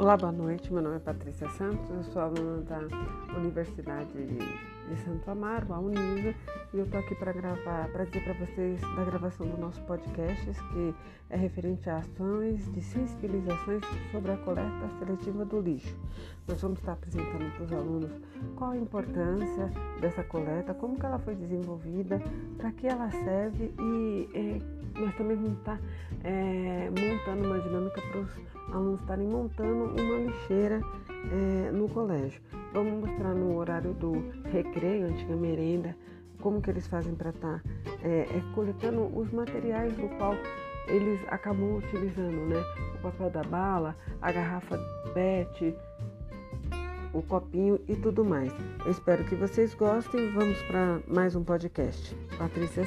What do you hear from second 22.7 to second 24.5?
que ela serve e